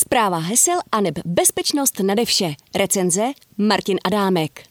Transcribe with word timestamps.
Zpráva 0.00 0.38
hesel 0.38 0.78
a 0.92 1.00
neb 1.00 1.18
bezpečnost 1.24 2.00
nade 2.00 2.24
vše. 2.24 2.54
Recenze 2.74 3.32
Martin 3.58 3.98
Adámek. 4.04 4.62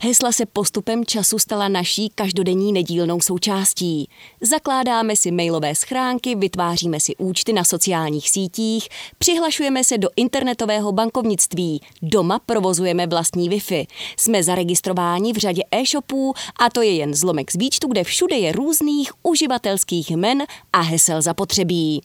Hesla 0.00 0.32
se 0.32 0.46
postupem 0.46 1.04
času 1.04 1.38
stala 1.38 1.68
naší 1.68 2.10
každodenní 2.14 2.72
nedílnou 2.72 3.20
součástí. 3.20 4.08
Zakládáme 4.40 5.16
si 5.16 5.30
mailové 5.30 5.74
schránky, 5.74 6.34
vytváříme 6.34 7.00
si 7.00 7.16
účty 7.16 7.52
na 7.52 7.64
sociálních 7.64 8.30
sítích, 8.30 8.88
přihlašujeme 9.18 9.84
se 9.84 9.98
do 9.98 10.08
internetového 10.16 10.92
bankovnictví, 10.92 11.80
doma 12.02 12.38
provozujeme 12.38 13.06
vlastní 13.06 13.50
Wi-Fi. 13.50 13.86
Jsme 14.16 14.42
zaregistrováni 14.42 15.32
v 15.32 15.36
řadě 15.36 15.62
e-shopů 15.70 16.34
a 16.60 16.70
to 16.70 16.82
je 16.82 16.94
jen 16.94 17.14
zlomek 17.14 17.52
z 17.52 17.56
výčtu, 17.56 17.88
kde 17.88 18.04
všude 18.04 18.36
je 18.36 18.52
různých 18.52 19.12
uživatelských 19.22 20.10
men 20.10 20.42
a 20.72 20.80
hesel 20.80 21.22
zapotřebí. 21.22 22.02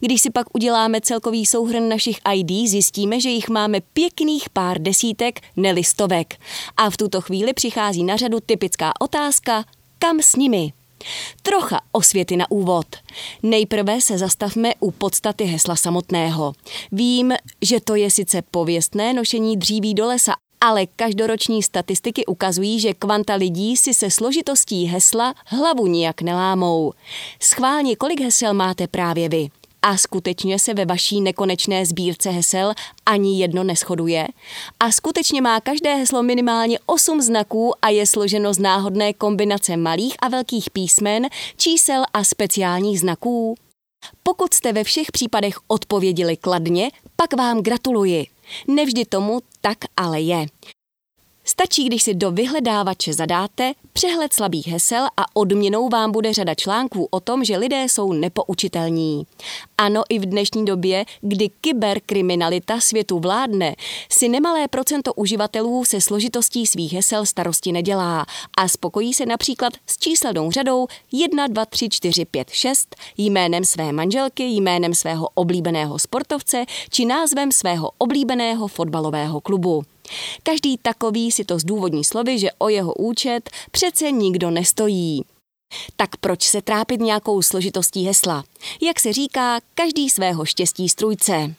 Když 0.00 0.20
si 0.20 0.30
pak 0.30 0.46
uděláme 0.54 1.00
celkový 1.00 1.46
souhrn 1.46 1.88
našich 1.88 2.18
ID, 2.34 2.68
zjistíme, 2.68 3.20
že 3.20 3.28
jich 3.28 3.48
máme 3.48 3.80
pěkných 3.80 4.50
pár 4.50 4.78
desítek, 4.78 5.40
nelistovek. 5.56 6.34
A 6.76 6.90
v 6.90 6.96
tuto 6.96 7.20
chvíli 7.20 7.52
přichází 7.52 8.04
na 8.04 8.16
řadu 8.16 8.38
typická 8.46 8.92
otázka, 9.00 9.64
kam 9.98 10.20
s 10.20 10.36
nimi? 10.36 10.72
Trocha 11.42 11.80
osvěty 11.92 12.36
na 12.36 12.50
úvod. 12.50 12.86
Nejprve 13.42 14.00
se 14.00 14.18
zastavme 14.18 14.72
u 14.80 14.90
podstaty 14.90 15.44
hesla 15.44 15.76
samotného. 15.76 16.52
Vím, 16.92 17.32
že 17.62 17.80
to 17.80 17.94
je 17.94 18.10
sice 18.10 18.42
pověstné 18.50 19.12
nošení 19.12 19.56
dříví 19.56 19.94
do 19.94 20.06
lesa, 20.06 20.32
ale 20.64 20.86
každoroční 20.86 21.62
statistiky 21.62 22.26
ukazují, 22.26 22.80
že 22.80 22.94
kvanta 22.94 23.34
lidí 23.34 23.76
si 23.76 23.94
se 23.94 24.10
složitostí 24.10 24.84
hesla 24.84 25.34
hlavu 25.46 25.86
nijak 25.86 26.22
nelámou. 26.22 26.92
Schválně, 27.42 27.96
kolik 27.96 28.20
hesel 28.20 28.54
máte 28.54 28.86
právě 28.86 29.28
vy? 29.28 29.48
A 29.82 29.96
skutečně 29.96 30.58
se 30.58 30.74
ve 30.74 30.84
vaší 30.84 31.20
nekonečné 31.20 31.86
sbírce 31.86 32.30
hesel 32.30 32.72
ani 33.06 33.40
jedno 33.40 33.64
neschoduje? 33.64 34.28
A 34.80 34.92
skutečně 34.92 35.42
má 35.42 35.60
každé 35.60 35.94
heslo 35.94 36.22
minimálně 36.22 36.78
8 36.86 37.20
znaků 37.20 37.72
a 37.82 37.88
je 37.88 38.06
složeno 38.06 38.54
z 38.54 38.58
náhodné 38.58 39.12
kombinace 39.12 39.76
malých 39.76 40.14
a 40.22 40.28
velkých 40.28 40.70
písmen, 40.70 41.26
čísel 41.56 42.04
a 42.12 42.24
speciálních 42.24 43.00
znaků? 43.00 43.54
Pokud 44.22 44.54
jste 44.54 44.72
ve 44.72 44.84
všech 44.84 45.12
případech 45.12 45.54
odpověděli 45.68 46.36
kladně, 46.36 46.90
pak 47.16 47.34
vám 47.36 47.62
gratuluji. 47.62 48.33
Nevždy 48.68 49.04
tomu 49.04 49.40
tak 49.60 49.88
ale 49.96 50.20
je. 50.20 50.40
Stačí, 51.46 51.84
když 51.84 52.02
si 52.02 52.14
do 52.14 52.30
vyhledávače 52.30 53.12
zadáte 53.12 53.72
přehled 53.92 54.32
slabých 54.32 54.66
hesel 54.66 55.06
a 55.16 55.24
odměnou 55.34 55.88
vám 55.88 56.12
bude 56.12 56.32
řada 56.32 56.54
článků 56.54 57.08
o 57.10 57.20
tom, 57.20 57.44
že 57.44 57.56
lidé 57.56 57.84
jsou 57.84 58.12
nepoučitelní. 58.12 59.26
Ano, 59.78 60.02
i 60.08 60.18
v 60.18 60.26
dnešní 60.26 60.64
době, 60.64 61.04
kdy 61.20 61.50
kyberkriminalita 61.60 62.80
světu 62.80 63.18
vládne, 63.18 63.74
si 64.10 64.28
nemalé 64.28 64.68
procento 64.68 65.14
uživatelů 65.14 65.84
se 65.84 66.00
složitostí 66.00 66.66
svých 66.66 66.92
hesel 66.92 67.26
starosti 67.26 67.72
nedělá 67.72 68.26
a 68.58 68.68
spokojí 68.68 69.14
se 69.14 69.26
například 69.26 69.72
s 69.86 69.98
číselnou 69.98 70.50
řadou 70.50 70.86
1, 71.12 71.46
2, 71.46 71.66
3, 71.66 71.88
4, 71.88 72.24
5, 72.24 72.50
6, 72.50 72.96
jménem 73.18 73.64
své 73.64 73.92
manželky, 73.92 74.44
jménem 74.44 74.94
svého 74.94 75.28
oblíbeného 75.34 75.98
sportovce 75.98 76.64
či 76.90 77.04
názvem 77.04 77.52
svého 77.52 77.90
oblíbeného 77.98 78.68
fotbalového 78.68 79.40
klubu. 79.40 79.84
Každý 80.42 80.78
takový 80.78 81.32
si 81.32 81.44
to 81.44 81.58
zdůvodní 81.58 82.04
slovy, 82.04 82.38
že 82.38 82.48
o 82.58 82.68
jeho 82.68 82.94
účet 82.94 83.50
přece 83.70 84.10
nikdo 84.10 84.50
nestojí. 84.50 85.24
Tak 85.96 86.16
proč 86.16 86.42
se 86.42 86.62
trápit 86.62 87.00
nějakou 87.00 87.42
složitostí 87.42 88.04
hesla? 88.04 88.44
Jak 88.82 89.00
se 89.00 89.12
říká, 89.12 89.60
každý 89.74 90.10
svého 90.10 90.44
štěstí 90.44 90.88
strujce. 90.88 91.54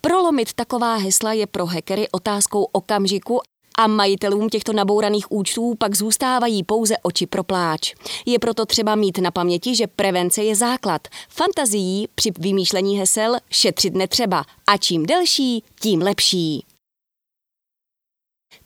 Prolomit 0.00 0.52
taková 0.52 0.96
hesla 0.96 1.32
je 1.32 1.46
pro 1.46 1.66
hackery 1.66 2.08
otázkou 2.10 2.62
okamžiku 2.72 3.40
a 3.78 3.86
majitelům 3.86 4.48
těchto 4.48 4.72
nabouraných 4.72 5.32
účtů 5.32 5.74
pak 5.78 5.94
zůstávají 5.94 6.62
pouze 6.64 6.94
oči 7.02 7.26
pro 7.26 7.44
pláč. 7.44 7.94
Je 8.26 8.38
proto 8.38 8.66
třeba 8.66 8.94
mít 8.94 9.18
na 9.18 9.30
paměti, 9.30 9.76
že 9.76 9.86
prevence 9.86 10.44
je 10.44 10.56
základ. 10.56 11.08
Fantazií 11.28 12.08
při 12.14 12.30
vymýšlení 12.38 12.98
hesel 12.98 13.36
šetřit 13.50 13.94
netřeba 13.94 14.44
a 14.66 14.76
čím 14.76 15.06
delší, 15.06 15.64
tím 15.80 16.02
lepší. 16.02 16.64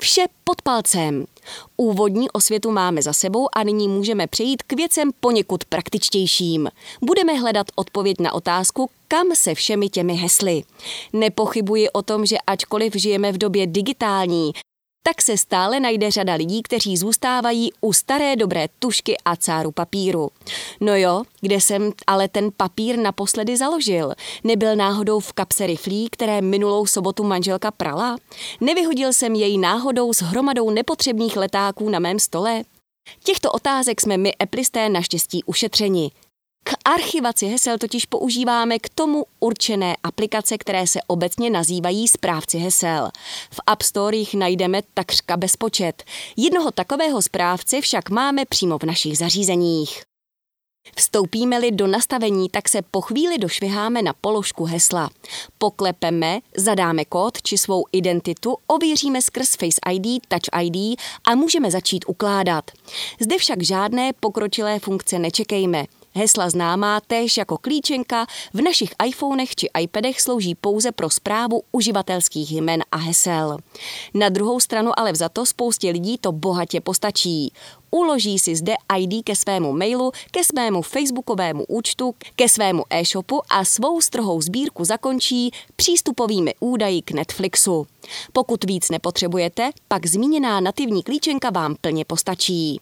Vše 0.02 0.24
pod 0.44 0.62
palcem. 0.62 1.24
Úvodní 1.76 2.30
osvětu 2.30 2.70
máme 2.70 3.02
za 3.02 3.12
sebou 3.12 3.48
a 3.52 3.62
nyní 3.62 3.88
můžeme 3.88 4.26
přejít 4.26 4.62
k 4.62 4.72
věcem 4.72 5.10
poněkud 5.20 5.64
praktičtějším. 5.64 6.68
Budeme 7.02 7.32
hledat 7.32 7.66
odpověď 7.76 8.16
na 8.20 8.32
otázku, 8.32 8.90
kam 9.08 9.26
se 9.34 9.54
všemi 9.54 9.88
těmi 9.88 10.14
hesly. 10.14 10.62
Nepochybuji 11.12 11.90
o 11.90 12.02
tom, 12.02 12.26
že 12.26 12.36
ačkoliv 12.46 12.92
žijeme 12.96 13.32
v 13.32 13.38
době 13.38 13.66
digitální, 13.66 14.52
tak 15.02 15.22
se 15.22 15.36
stále 15.36 15.80
najde 15.80 16.10
řada 16.10 16.34
lidí, 16.34 16.62
kteří 16.62 16.96
zůstávají 16.96 17.72
u 17.80 17.92
staré 17.92 18.36
dobré 18.36 18.66
tušky 18.78 19.16
a 19.24 19.36
cáru 19.36 19.70
papíru. 19.70 20.30
No 20.80 20.96
jo, 20.96 21.22
kde 21.40 21.54
jsem 21.54 21.92
ale 22.06 22.28
ten 22.28 22.50
papír 22.56 22.98
naposledy 22.98 23.56
založil? 23.56 24.12
Nebyl 24.44 24.76
náhodou 24.76 25.20
v 25.20 25.32
kapse 25.32 25.66
riflí, 25.66 26.08
které 26.10 26.40
minulou 26.40 26.86
sobotu 26.86 27.24
manželka 27.24 27.70
prala? 27.70 28.16
Nevyhodil 28.60 29.12
jsem 29.12 29.34
jej 29.34 29.58
náhodou 29.58 30.12
s 30.12 30.22
hromadou 30.22 30.70
nepotřebných 30.70 31.36
letáků 31.36 31.88
na 31.88 31.98
mém 31.98 32.18
stole? 32.18 32.62
Těchto 33.24 33.52
otázek 33.52 34.00
jsme 34.00 34.16
my 34.16 34.32
eplisté 34.42 34.88
naštěstí 34.88 35.44
ušetřeni. 35.44 36.10
K 36.64 36.72
archivaci 36.84 37.46
hesel 37.46 37.78
totiž 37.78 38.06
používáme 38.06 38.78
k 38.78 38.88
tomu 38.88 39.24
určené 39.40 39.96
aplikace, 40.02 40.58
které 40.58 40.86
se 40.86 41.00
obecně 41.06 41.50
nazývají 41.50 42.08
správci 42.08 42.58
hesel. 42.58 43.10
V 43.50 43.60
App 43.66 43.82
Store 43.82 44.16
jich 44.16 44.34
najdeme 44.34 44.82
takřka 44.94 45.36
bezpočet. 45.36 46.04
Jednoho 46.36 46.70
takového 46.70 47.22
správce 47.22 47.80
však 47.80 48.10
máme 48.10 48.44
přímo 48.44 48.78
v 48.78 48.82
našich 48.82 49.18
zařízeních. 49.18 50.02
Vstoupíme-li 50.96 51.70
do 51.70 51.86
nastavení, 51.86 52.48
tak 52.48 52.68
se 52.68 52.82
po 52.90 53.00
chvíli 53.00 53.38
došviháme 53.38 54.02
na 54.02 54.12
položku 54.20 54.64
hesla. 54.64 55.10
Poklepeme, 55.58 56.40
zadáme 56.56 57.04
kód 57.04 57.42
či 57.42 57.58
svou 57.58 57.84
identitu, 57.92 58.56
ověříme 58.66 59.22
skrz 59.22 59.50
Face 59.50 59.80
ID, 59.92 60.26
Touch 60.28 60.62
ID 60.62 61.00
a 61.24 61.34
můžeme 61.34 61.70
začít 61.70 62.04
ukládat. 62.08 62.70
Zde 63.20 63.38
však 63.38 63.62
žádné 63.62 64.12
pokročilé 64.20 64.78
funkce 64.78 65.18
nečekejme. 65.18 65.84
Hesla 66.14 66.50
známá 66.50 67.00
též 67.00 67.36
jako 67.36 67.58
klíčenka 67.58 68.26
v 68.54 68.60
našich 68.60 68.90
iPhonech 69.06 69.54
či 69.54 69.68
iPadech 69.80 70.20
slouží 70.20 70.54
pouze 70.54 70.92
pro 70.92 71.10
zprávu 71.10 71.62
uživatelských 71.72 72.52
jmen 72.52 72.82
a 72.92 72.96
hesel. 72.96 73.56
Na 74.14 74.28
druhou 74.28 74.60
stranu 74.60 74.98
ale 74.98 75.12
vzato 75.12 75.46
spoustě 75.46 75.90
lidí 75.90 76.18
to 76.18 76.32
bohatě 76.32 76.80
postačí. 76.80 77.52
Uloží 77.90 78.38
si 78.38 78.56
zde 78.56 78.74
ID 78.98 79.24
ke 79.24 79.36
svému 79.36 79.72
mailu, 79.72 80.12
ke 80.30 80.44
svému 80.44 80.82
facebookovému 80.82 81.64
účtu, 81.68 82.14
ke 82.36 82.48
svému 82.48 82.84
e-shopu 82.90 83.42
a 83.50 83.64
svou 83.64 84.00
strohou 84.00 84.40
sbírku 84.40 84.84
zakončí 84.84 85.50
přístupovými 85.76 86.54
údaji 86.60 87.02
k 87.02 87.10
Netflixu. 87.10 87.86
Pokud 88.32 88.64
víc 88.64 88.90
nepotřebujete, 88.90 89.70
pak 89.88 90.06
zmíněná 90.06 90.60
nativní 90.60 91.02
klíčenka 91.02 91.50
vám 91.50 91.76
plně 91.80 92.04
postačí. 92.04 92.80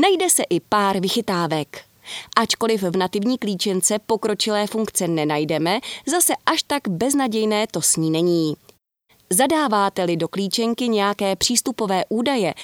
Najde 0.00 0.30
se 0.30 0.42
i 0.50 0.60
pár 0.60 1.00
vychytávek. 1.00 1.84
Ačkoliv 2.36 2.82
v 2.82 2.96
nativní 2.96 3.38
klíčence 3.38 3.98
pokročilé 3.98 4.66
funkce 4.66 5.08
nenajdeme, 5.08 5.80
zase 6.06 6.32
až 6.46 6.62
tak 6.62 6.88
beznadějné 6.88 7.66
to 7.66 7.82
s 7.82 7.96
ní 7.96 8.10
není. 8.10 8.56
Zadáváte-li 9.30 10.16
do 10.16 10.28
klíčenky 10.28 10.88
nějaké 10.88 11.36
přístupové 11.36 12.04
údaje, 12.08 12.54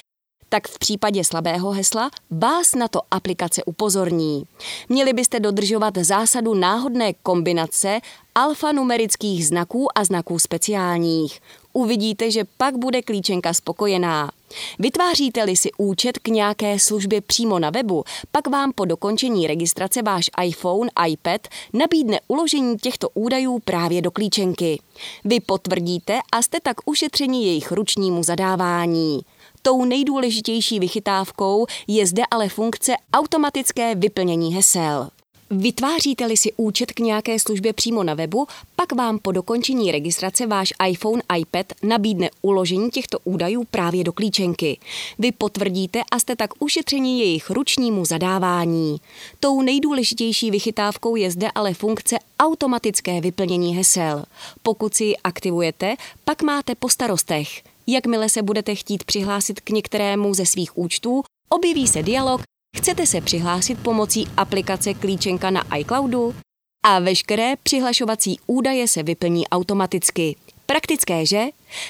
tak 0.49 0.67
v 0.67 0.79
případě 0.79 1.23
slabého 1.23 1.71
hesla 1.71 2.11
vás 2.31 2.75
na 2.75 2.87
to 2.87 3.01
aplikace 3.11 3.63
upozorní. 3.63 4.43
Měli 4.89 5.13
byste 5.13 5.39
dodržovat 5.39 5.97
zásadu 5.97 6.53
náhodné 6.53 7.13
kombinace 7.13 7.99
alfanumerických 8.35 9.47
znaků 9.47 9.97
a 9.97 10.03
znaků 10.03 10.39
speciálních. 10.39 11.41
Uvidíte, 11.73 12.31
že 12.31 12.43
pak 12.57 12.77
bude 12.77 13.01
klíčenka 13.01 13.53
spokojená. 13.53 14.31
Vytváříte-li 14.79 15.55
si 15.55 15.69
účet 15.77 16.19
k 16.19 16.27
nějaké 16.27 16.79
službě 16.79 17.21
přímo 17.21 17.59
na 17.59 17.69
webu, 17.69 18.03
pak 18.31 18.47
vám 18.47 18.71
po 18.73 18.85
dokončení 18.85 19.47
registrace 19.47 20.01
váš 20.01 20.29
iPhone, 20.43 20.89
iPad 21.07 21.47
nabídne 21.73 22.19
uložení 22.27 22.77
těchto 22.77 23.09
údajů 23.13 23.59
právě 23.59 24.01
do 24.01 24.11
klíčenky. 24.11 24.79
Vy 25.25 25.39
potvrdíte 25.39 26.19
a 26.31 26.41
jste 26.41 26.59
tak 26.63 26.77
ušetřeni 26.85 27.45
jejich 27.45 27.71
ručnímu 27.71 28.23
zadávání. 28.23 29.21
Tou 29.61 29.85
nejdůležitější 29.85 30.79
vychytávkou 30.79 31.65
je 31.87 32.07
zde 32.07 32.23
ale 32.31 32.49
funkce 32.49 32.93
automatické 33.13 33.95
vyplnění 33.95 34.55
hesel. 34.55 35.09
Vytváříte-li 35.53 36.37
si 36.37 36.53
účet 36.57 36.91
k 36.91 36.99
nějaké 36.99 37.39
službě 37.39 37.73
přímo 37.73 38.03
na 38.03 38.13
webu, 38.13 38.47
pak 38.75 38.91
vám 38.91 39.19
po 39.19 39.31
dokončení 39.31 39.91
registrace 39.91 40.47
váš 40.47 40.73
iPhone, 40.89 41.21
iPad 41.37 41.65
nabídne 41.83 42.29
uložení 42.41 42.89
těchto 42.89 43.19
údajů 43.23 43.63
právě 43.71 44.03
do 44.03 44.13
klíčenky. 44.13 44.77
Vy 45.19 45.31
potvrdíte 45.31 46.01
a 46.11 46.19
jste 46.19 46.35
tak 46.35 46.49
ušetření 46.59 47.19
jejich 47.19 47.49
ručnímu 47.49 48.05
zadávání. 48.05 48.97
Tou 49.39 49.61
nejdůležitější 49.61 50.51
vychytávkou 50.51 51.15
je 51.15 51.31
zde 51.31 51.47
ale 51.55 51.73
funkce 51.73 52.15
automatické 52.39 53.21
vyplnění 53.21 53.75
hesel. 53.75 54.25
Pokud 54.63 54.93
si 54.93 55.03
ji 55.03 55.17
aktivujete, 55.17 55.95
pak 56.25 56.41
máte 56.41 56.75
po 56.75 56.89
starostech. 56.89 57.61
Jakmile 57.87 58.29
se 58.29 58.41
budete 58.41 58.75
chtít 58.75 59.03
přihlásit 59.03 59.59
k 59.59 59.69
některému 59.69 60.33
ze 60.33 60.45
svých 60.45 60.77
účtů, 60.77 61.23
objeví 61.49 61.87
se 61.87 62.03
dialog 62.03 62.41
Chcete 62.77 63.07
se 63.07 63.21
přihlásit 63.21 63.79
pomocí 63.79 64.27
aplikace 64.37 64.93
Klíčenka 64.93 65.49
na 65.49 65.77
iCloudu? 65.77 66.35
A 66.83 66.99
veškeré 66.99 67.53
přihlašovací 67.63 68.39
údaje 68.47 68.87
se 68.87 69.03
vyplní 69.03 69.47
automaticky. 69.47 70.35
Praktické, 70.65 71.25
že? 71.25 71.45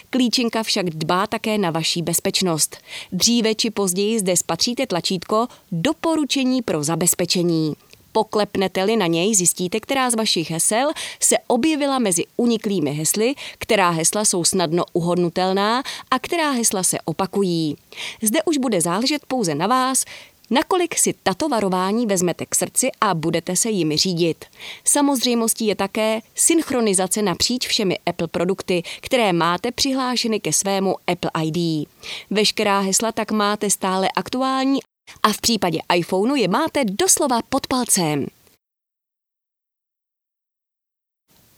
Klíčenka 0.09 0.63
však 0.63 0.89
dbá 0.89 1.27
také 1.27 1.57
na 1.57 1.71
vaší 1.71 2.01
bezpečnost. 2.01 2.77
Dříve 3.11 3.55
či 3.55 3.69
později 3.69 4.19
zde 4.19 4.37
spatříte 4.37 4.87
tlačítko 4.87 5.47
Doporučení 5.71 6.61
pro 6.61 6.83
zabezpečení. 6.83 7.75
Poklepnete-li 8.11 8.97
na 8.97 9.07
něj, 9.07 9.35
zjistíte, 9.35 9.79
která 9.79 10.09
z 10.09 10.15
vašich 10.15 10.51
hesel 10.51 10.91
se 11.19 11.35
objevila 11.47 11.99
mezi 11.99 12.23
uniklými 12.37 12.91
hesly, 12.93 13.35
která 13.57 13.89
hesla 13.89 14.25
jsou 14.25 14.43
snadno 14.43 14.83
uhodnutelná 14.93 15.83
a 16.11 16.19
která 16.19 16.51
hesla 16.51 16.83
se 16.83 16.97
opakují. 17.05 17.77
Zde 18.21 18.39
už 18.43 18.57
bude 18.57 18.81
záležet 18.81 19.25
pouze 19.27 19.55
na 19.55 19.67
vás, 19.67 20.05
Nakolik 20.53 20.97
si 20.97 21.13
tato 21.23 21.49
varování 21.49 22.05
vezmete 22.05 22.45
k 22.45 22.55
srdci 22.55 22.89
a 23.01 23.13
budete 23.13 23.55
se 23.55 23.69
jimi 23.69 23.97
řídit. 23.97 24.45
Samozřejmostí 24.83 25.67
je 25.67 25.75
také 25.75 26.19
synchronizace 26.35 27.21
napříč 27.21 27.67
všemi 27.67 27.99
Apple 28.05 28.27
produkty, 28.27 28.83
které 29.01 29.33
máte 29.33 29.71
přihlášeny 29.71 30.39
ke 30.39 30.53
svému 30.53 30.95
Apple 31.07 31.31
ID. 31.43 31.89
Veškerá 32.29 32.79
hesla 32.79 33.11
tak 33.11 33.31
máte 33.31 33.69
stále 33.69 34.09
aktuální 34.15 34.79
a 35.23 35.33
v 35.33 35.41
případě 35.41 35.79
iPhoneu 35.95 36.35
je 36.35 36.47
máte 36.47 36.85
doslova 36.85 37.39
pod 37.49 37.67
palcem. 37.67 38.27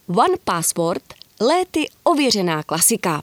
One 0.08 0.38
Password 0.44 1.04
léty 1.40 1.86
ověřená 2.04 2.64
klasika. 2.64 3.22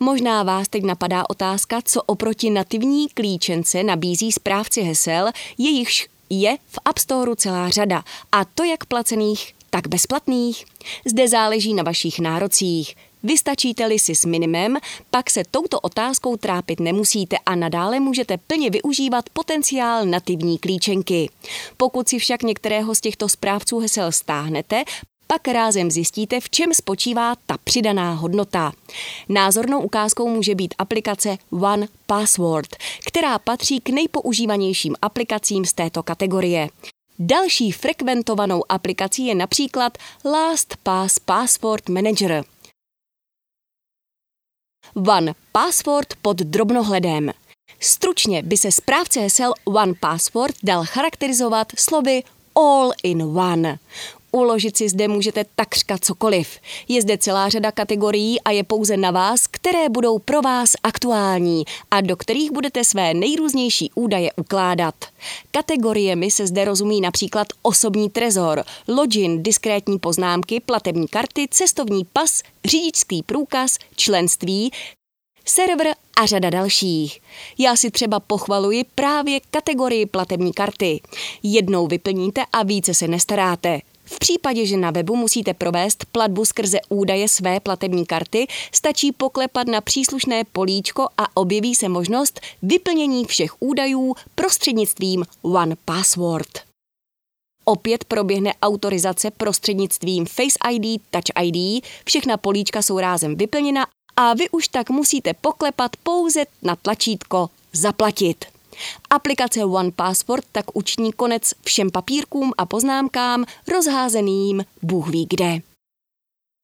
Možná 0.00 0.42
vás 0.42 0.68
teď 0.68 0.82
napadá 0.82 1.30
otázka, 1.30 1.80
co 1.84 2.02
oproti 2.02 2.50
nativní 2.50 3.08
klíčence 3.08 3.82
nabízí 3.82 4.32
správci 4.32 4.82
hesel, 4.82 5.30
jejichž 5.58 6.08
je 6.30 6.56
v 6.66 6.78
App 6.84 6.98
Storeu 6.98 7.34
celá 7.34 7.68
řada, 7.68 8.04
a 8.32 8.44
to 8.44 8.64
jak 8.64 8.84
placených, 8.84 9.54
tak 9.70 9.88
bezplatných. 9.88 10.64
Zde 11.06 11.28
záleží 11.28 11.74
na 11.74 11.82
vašich 11.82 12.18
nárocích. 12.18 12.94
Vystačíte-li 13.22 13.98
si 13.98 14.14
s 14.14 14.24
minimem, 14.24 14.76
pak 15.10 15.30
se 15.30 15.42
touto 15.50 15.80
otázkou 15.80 16.36
trápit 16.36 16.80
nemusíte 16.80 17.36
a 17.46 17.54
nadále 17.54 18.00
můžete 18.00 18.36
plně 18.36 18.70
využívat 18.70 19.30
potenciál 19.30 20.06
nativní 20.06 20.58
klíčenky. 20.58 21.30
Pokud 21.76 22.08
si 22.08 22.18
však 22.18 22.42
některého 22.42 22.94
z 22.94 23.00
těchto 23.00 23.28
správců 23.28 23.78
hesel 23.78 24.12
stáhnete, 24.12 24.84
pak 25.32 25.48
rázem 25.48 25.90
zjistíte, 25.90 26.40
v 26.40 26.50
čem 26.50 26.74
spočívá 26.74 27.34
ta 27.46 27.58
přidaná 27.64 28.12
hodnota. 28.12 28.72
Názornou 29.28 29.80
ukázkou 29.80 30.28
může 30.28 30.54
být 30.54 30.74
aplikace 30.78 31.38
One 31.50 31.88
Password, 32.06 32.76
která 33.06 33.38
patří 33.38 33.80
k 33.80 33.88
nejpoužívanějším 33.88 34.96
aplikacím 35.02 35.64
z 35.64 35.72
této 35.72 36.02
kategorie. 36.02 36.68
Další 37.18 37.72
frekventovanou 37.72 38.62
aplikací 38.68 39.26
je 39.26 39.34
například 39.34 39.98
LastPass 40.24 41.18
Password 41.18 41.88
Manager. 41.88 42.44
One 44.94 45.34
Password 45.52 46.14
pod 46.22 46.36
drobnohledem. 46.36 47.30
Stručně 47.80 48.42
by 48.42 48.56
se 48.56 48.72
správce 48.72 49.20
hesel 49.20 49.54
One 49.64 49.94
Password 50.00 50.54
dal 50.62 50.84
charakterizovat 50.84 51.72
slovy 51.76 52.22
all 52.54 52.92
in 53.02 53.22
one. 53.22 53.78
Uložit 54.36 54.76
si 54.76 54.88
zde 54.88 55.08
můžete 55.08 55.44
takřka 55.56 55.98
cokoliv. 55.98 56.58
Je 56.88 57.02
zde 57.02 57.18
celá 57.18 57.48
řada 57.48 57.72
kategorií 57.72 58.40
a 58.40 58.50
je 58.50 58.64
pouze 58.64 58.96
na 58.96 59.10
vás, 59.10 59.46
které 59.46 59.88
budou 59.88 60.18
pro 60.18 60.42
vás 60.42 60.72
aktuální 60.82 61.64
a 61.90 62.00
do 62.00 62.16
kterých 62.16 62.52
budete 62.52 62.84
své 62.84 63.14
nejrůznější 63.14 63.90
údaje 63.94 64.32
ukládat. 64.36 64.94
Kategoriemi 65.50 66.30
se 66.30 66.46
zde 66.46 66.64
rozumí 66.64 67.00
například 67.00 67.46
osobní 67.62 68.10
trezor, 68.10 68.64
login, 68.88 69.42
diskrétní 69.42 69.98
poznámky, 69.98 70.60
platební 70.60 71.08
karty, 71.08 71.46
cestovní 71.50 72.04
pas, 72.12 72.42
řidičský 72.64 73.22
průkaz, 73.22 73.78
členství, 73.96 74.72
server 75.44 75.86
a 76.16 76.26
řada 76.26 76.50
dalších. 76.50 77.20
Já 77.58 77.76
si 77.76 77.90
třeba 77.90 78.20
pochvaluji 78.20 78.84
právě 78.94 79.40
kategorii 79.50 80.06
platební 80.06 80.52
karty. 80.52 81.00
Jednou 81.42 81.86
vyplníte 81.86 82.42
a 82.52 82.62
více 82.62 82.94
se 82.94 83.08
nestaráte. 83.08 83.80
V 84.04 84.18
případě, 84.18 84.66
že 84.66 84.76
na 84.76 84.90
webu 84.90 85.16
musíte 85.16 85.54
provést 85.54 86.04
platbu 86.12 86.44
skrze 86.44 86.78
údaje 86.88 87.28
své 87.28 87.60
platební 87.60 88.06
karty, 88.06 88.46
stačí 88.72 89.12
poklepat 89.12 89.66
na 89.66 89.80
příslušné 89.80 90.44
políčko 90.44 91.08
a 91.18 91.36
objeví 91.36 91.74
se 91.74 91.88
možnost 91.88 92.40
vyplnění 92.62 93.24
všech 93.24 93.62
údajů 93.62 94.14
prostřednictvím 94.34 95.24
One 95.42 95.76
Password. 95.84 96.60
Opět 97.64 98.04
proběhne 98.04 98.54
autorizace 98.62 99.30
prostřednictvím 99.30 100.26
Face 100.26 100.58
ID, 100.70 101.02
Touch 101.10 101.44
ID, 101.44 101.84
všechna 102.04 102.36
políčka 102.36 102.82
jsou 102.82 102.98
rázem 102.98 103.36
vyplněna 103.36 103.86
a 104.16 104.34
vy 104.34 104.50
už 104.50 104.68
tak 104.68 104.90
musíte 104.90 105.34
poklepat 105.34 105.96
pouze 106.02 106.44
na 106.62 106.76
tlačítko 106.76 107.50
Zaplatit. 107.72 108.44
Aplikace 109.10 109.64
One 109.64 109.90
Passport 109.90 110.44
tak 110.52 110.76
uční 110.76 111.12
konec 111.12 111.52
všem 111.64 111.90
papírkům 111.90 112.52
a 112.58 112.66
poznámkám 112.66 113.44
rozházeným 113.68 114.64
Bůh 114.82 115.08
ví 115.08 115.26
kde. 115.30 115.60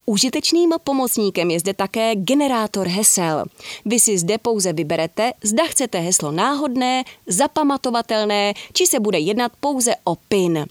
Užitečným 0.09 0.73
pomocníkem 0.83 1.51
je 1.51 1.59
zde 1.59 1.73
také 1.73 2.15
generátor 2.15 2.87
hesel. 2.87 3.45
Vy 3.85 3.99
si 3.99 4.17
zde 4.17 4.37
pouze 4.37 4.73
vyberete, 4.73 5.33
zda 5.43 5.63
chcete 5.63 5.99
heslo 5.99 6.31
náhodné, 6.31 7.03
zapamatovatelné, 7.27 8.53
či 8.73 8.87
se 8.87 8.99
bude 8.99 9.19
jednat 9.19 9.51
pouze 9.59 9.91
o 10.03 10.15
PIN. 10.15 10.65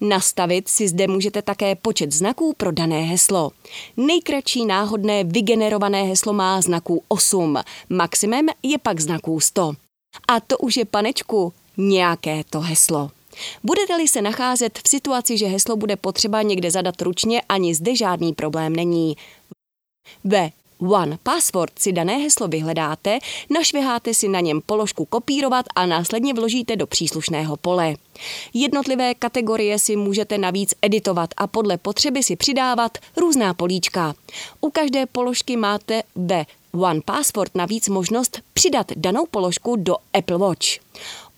Nastavit 0.00 0.68
si 0.68 0.88
zde 0.88 1.08
můžete 1.08 1.42
také 1.42 1.74
počet 1.74 2.12
znaků 2.12 2.54
pro 2.56 2.72
dané 2.72 3.00
heslo. 3.00 3.50
Nejkratší 3.96 4.66
náhodné 4.66 5.24
vygenerované 5.24 6.02
heslo 6.02 6.32
má 6.32 6.60
znaků 6.60 7.02
8, 7.08 7.58
maximum 7.88 8.46
je 8.62 8.78
pak 8.78 9.00
znaků 9.00 9.40
100. 9.40 9.72
A 10.28 10.40
to 10.40 10.58
už 10.58 10.76
je, 10.76 10.84
panečku, 10.84 11.52
nějaké 11.76 12.44
to 12.50 12.60
heslo. 12.60 13.10
Budete-li 13.62 14.08
se 14.08 14.22
nacházet 14.22 14.78
v 14.84 14.88
situaci, 14.88 15.38
že 15.38 15.46
heslo 15.46 15.76
bude 15.76 15.96
potřeba 15.96 16.42
někde 16.42 16.70
zadat 16.70 17.02
ručně, 17.02 17.42
ani 17.48 17.74
zde 17.74 17.96
žádný 17.96 18.32
problém 18.32 18.76
není. 18.76 19.16
Ve 20.24 20.50
One 20.90 21.18
Password 21.22 21.78
si 21.78 21.92
dané 21.92 22.16
heslo 22.16 22.48
vyhledáte, 22.48 23.18
našviháte 23.50 24.14
si 24.14 24.28
na 24.28 24.40
něm 24.40 24.60
položku 24.66 25.04
kopírovat 25.04 25.66
a 25.74 25.86
následně 25.86 26.34
vložíte 26.34 26.76
do 26.76 26.86
příslušného 26.86 27.56
pole. 27.56 27.94
Jednotlivé 28.54 29.14
kategorie 29.14 29.78
si 29.78 29.96
můžete 29.96 30.38
navíc 30.38 30.74
editovat 30.82 31.30
a 31.36 31.46
podle 31.46 31.78
potřeby 31.78 32.22
si 32.22 32.36
přidávat 32.36 32.98
různá 33.16 33.54
políčka. 33.54 34.14
U 34.60 34.70
každé 34.70 35.06
položky 35.06 35.56
máte 35.56 36.02
ve 36.14 36.44
One 36.76 37.00
Password 37.04 37.54
navíc 37.54 37.88
možnost 37.88 38.40
přidat 38.52 38.86
danou 38.96 39.26
položku 39.30 39.76
do 39.76 39.96
Apple 40.18 40.38
Watch. 40.38 40.66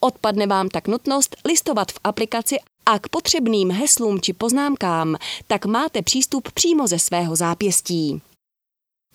Odpadne 0.00 0.46
vám 0.46 0.68
tak 0.68 0.88
nutnost 0.88 1.36
listovat 1.44 1.92
v 1.92 1.98
aplikaci 2.04 2.56
a 2.86 2.98
k 2.98 3.08
potřebným 3.08 3.70
heslům 3.70 4.20
či 4.20 4.32
poznámkám, 4.32 5.16
tak 5.46 5.66
máte 5.66 6.02
přístup 6.02 6.52
přímo 6.52 6.86
ze 6.86 6.98
svého 6.98 7.36
zápěstí. 7.36 8.22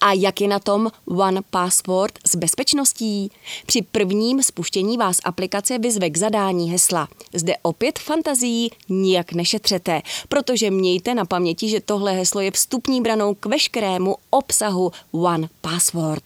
A 0.02 0.14
jak 0.14 0.42
je 0.42 0.48
na 0.48 0.60
tom 0.60 0.92
One 1.06 1.42
Password 1.50 2.20
s 2.28 2.36
bezpečností? 2.36 3.32
Při 3.66 3.82
prvním 3.82 4.44
spuštění 4.44 4.98
vás 4.98 5.18
aplikace 5.24 5.78
vyzve 5.78 6.10
k 6.10 6.18
zadání 6.18 6.72
hesla. 6.72 7.08
Zde 7.34 7.54
opět 7.62 8.00
fantazii 8.00 8.70
nijak 8.90 9.34
nešetřete, 9.34 10.02
protože 10.30 10.72
mějte 10.72 11.16
na 11.16 11.26
paměti, 11.26 11.70
že 11.70 11.82
tohle 11.82 12.14
heslo 12.14 12.42
je 12.42 12.52
vstupní 12.52 13.02
branou 13.02 13.34
k 13.34 13.46
veškerému 13.46 14.16
obsahu 14.30 14.92
One 15.12 15.50
Password. 15.62 16.24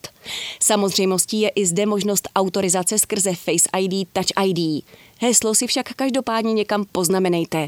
Samozřejmostí 0.59 1.41
je 1.41 1.49
i 1.49 1.65
zde 1.65 1.85
možnost 1.85 2.29
autorizace 2.35 2.99
skrze 2.99 3.33
Face 3.35 3.69
ID, 3.79 4.07
Touch 4.13 4.45
ID. 4.45 4.83
Heslo 5.19 5.55
si 5.55 5.67
však 5.67 5.93
každopádně 5.93 6.53
někam 6.53 6.85
poznamenejte. 6.91 7.67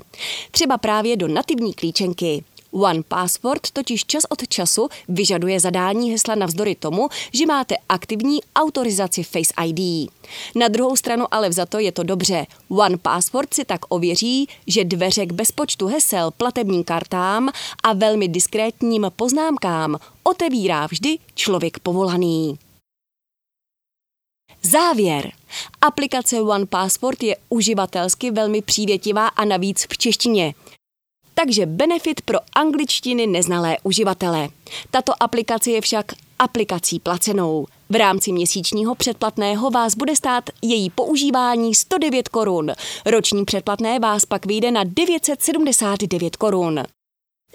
Třeba 0.52 0.78
právě 0.78 1.18
do 1.18 1.28
nativní 1.28 1.74
klíčenky. 1.74 2.44
One 2.76 3.04
Password 3.04 3.72
totiž 3.72 4.06
čas 4.06 4.24
od 4.30 4.48
času 4.48 4.90
vyžaduje 5.08 5.60
zadání 5.60 6.12
hesla 6.12 6.36
navzdory 6.36 6.76
tomu, 6.76 7.10
že 7.34 7.46
máte 7.46 7.76
aktivní 7.90 8.40
autorizaci 8.56 9.24
Face 9.24 9.54
ID. 9.66 10.10
Na 10.56 10.68
druhou 10.68 10.96
stranu 10.96 11.26
ale 11.32 11.50
vzato 11.50 11.80
je 11.80 11.92
to 11.92 12.04
dobře. 12.04 12.46
One 12.70 12.98
Password 12.98 13.54
si 13.54 13.66
tak 13.66 13.80
ověří, 13.90 14.48
že 14.68 14.84
dveře 14.84 15.26
k 15.26 15.34
bezpočtu 15.34 15.88
hesel, 15.88 16.32
platebním 16.32 16.84
kartám 16.84 17.50
a 17.84 17.94
velmi 17.94 18.28
diskrétním 18.28 19.12
poznámkám 19.16 19.98
otevírá 20.24 20.88
vždy 20.88 21.18
člověk 21.36 21.80
povolaný. 21.80 22.58
Závěr. 24.64 25.32
Aplikace 25.82 26.42
One 26.42 26.66
Passport 26.66 27.24
je 27.24 27.36
uživatelsky 27.50 28.32
velmi 28.32 28.62
přívětivá 28.62 29.28
a 29.28 29.46
navíc 29.46 29.88
v 29.90 29.98
češtině. 29.98 30.54
Takže 31.36 31.66
benefit 31.66 32.22
pro 32.22 32.40
angličtiny 32.56 33.28
neznalé 33.28 33.78
uživatele. 33.84 34.50
Tato 34.92 35.24
aplikace 35.24 35.72
je 35.72 35.82
však 35.82 36.06
aplikací 36.40 37.00
placenou. 37.00 37.68
V 37.90 37.96
rámci 37.96 38.32
měsíčního 38.32 38.96
předplatného 38.96 39.72
vás 39.72 39.96
bude 39.96 40.16
stát 40.16 40.50
její 40.62 40.90
používání 40.90 41.76
109 41.76 42.28
korun. 42.28 42.72
Roční 43.06 43.46
předplatné 43.46 44.00
vás 44.00 44.26
pak 44.26 44.46
vyjde 44.46 44.72
na 44.72 44.84
979 44.84 46.36
korun. 46.36 46.84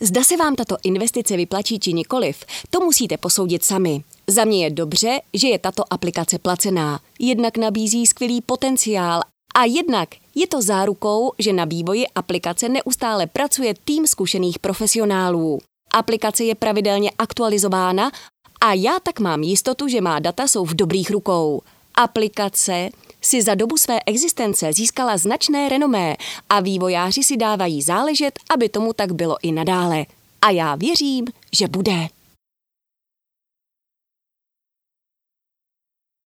Zda 0.01 0.25
se 0.25 0.37
vám 0.37 0.55
tato 0.55 0.77
investice 0.83 1.37
vyplatí 1.37 1.79
či 1.79 1.93
nikoliv, 1.93 2.45
to 2.71 2.81
musíte 2.81 3.17
posoudit 3.17 3.65
sami. 3.65 4.05
Za 4.27 4.45
mě 4.45 4.65
je 4.65 4.71
dobře, 4.71 5.21
že 5.35 5.49
je 5.49 5.59
tato 5.59 5.93
aplikace 5.93 6.39
placená. 6.39 7.01
Jednak 7.19 7.57
nabízí 7.57 8.07
skvělý 8.07 8.41
potenciál 8.41 9.23
a 9.55 9.65
jednak 9.65 10.09
je 10.35 10.47
to 10.47 10.63
zárukou, 10.63 11.33
že 11.39 11.53
na 11.53 11.65
vývoji 11.65 12.07
aplikace 12.15 12.69
neustále 12.69 13.27
pracuje 13.27 13.75
tým 13.85 14.07
zkušených 14.07 14.59
profesionálů. 14.59 15.59
Aplikace 15.95 16.45
je 16.45 16.55
pravidelně 16.55 17.11
aktualizována 17.19 18.11
a 18.61 18.73
já 18.73 18.99
tak 19.03 19.21
mám 19.21 19.43
jistotu, 19.43 19.89
že 19.89 20.01
má 20.01 20.19
data 20.19 20.49
jsou 20.49 20.65
v 20.65 20.75
dobrých 20.75 21.11
rukou. 21.11 21.63
Aplikace 21.95 22.91
si 23.21 23.43
za 23.43 23.55
dobu 23.55 23.77
své 23.77 24.01
existence 24.07 24.73
získala 24.73 25.17
značné 25.17 25.69
renomé 25.69 26.17
a 26.49 26.61
vývojáři 26.61 27.25
si 27.25 27.37
dávají 27.37 27.83
záležet, 27.83 28.39
aby 28.51 28.69
tomu 28.69 28.93
tak 28.93 29.13
bylo 29.13 29.37
i 29.43 29.53
nadále. 29.53 30.07
A 30.43 30.51
já 30.51 30.75
věřím, 30.75 31.27
že 31.53 31.69
bude. 31.69 32.09